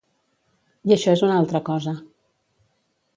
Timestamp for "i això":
0.91-1.13